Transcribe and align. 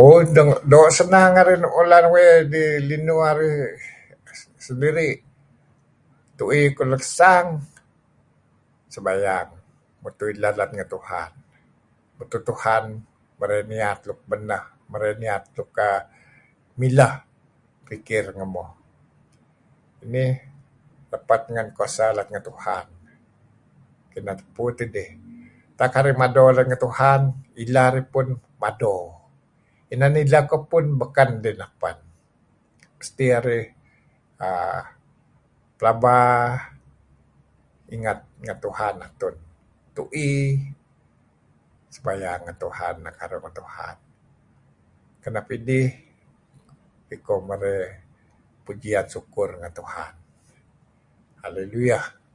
Oh 0.00 0.16
doo' 0.70 0.88
senang 0.98 1.32
arih 1.40 1.58
kuleg 1.76 2.04
weh 2.14 2.32
linuh 2.90 3.20
arih. 3.30 3.56
Tui 6.38 6.58
iko 6.68 6.82
lekasang 6.92 7.46
sembayang 8.94 9.48
mutuh 10.02 10.30
doo' 10.38 10.52
lat 10.58 10.70
ngen 10.74 10.92
Tuhan. 10.94 11.30
Mutuh 12.18 12.42
Tuhan 12.48 12.84
marey 13.40 13.60
niat 13.72 13.98
luk 14.08 14.20
beneh, 14.30 14.64
luk 15.58 15.78
mileh 16.80 17.14
pikir 17.88 18.24
ngemuh. 18.38 18.70
Rapet 21.16 21.42
ngen 21.52 21.68
kuasa 21.76 22.06
lat 22.16 22.26
ngen 22.30 22.44
Tuhan. 22.48 22.86
Kineh 24.12 24.34
tupu 24.40 24.64
tidih. 24.78 25.08
Tak 25.80 25.94
arih 25.98 26.12
mado 26.20 26.44
lat 26.56 26.66
ngen 26.68 26.76
Tuhan 26.84 27.20
ileh 27.60 27.72
narih 27.78 28.04
pun 28.12 28.26
mado. 28.62 28.96
Inan 29.92 30.18
ileh 30.22 30.44
muh 30.50 30.62
pun 30.70 30.84
baken 31.00 31.30
dih 31.44 31.56
napeh. 31.60 31.96
Mesti 33.00 33.26
arih 33.38 33.64
uhm 34.44 34.84
pelaba 35.80 36.18
ingat 37.94 38.20
ngen 38.44 38.58
Tuhan. 38.64 38.94
Doo' 39.16 39.42
tui', 39.96 39.96
doo' 39.96 40.04
sembayang 41.96 42.40
ngen 42.44 42.56
Tuhan, 42.62 42.94
pekaruh 43.06 43.40
ngen 43.42 43.54
Tuhan. 43.60 43.96
Kanep 45.24 45.46
idih 45.56 45.88
marey 47.48 47.80
pujian 48.68 49.06
shukur 49.10 49.50
ngen 49.60 49.72
Tuhan. 49.78 50.12
Halelliyah. 51.44 52.26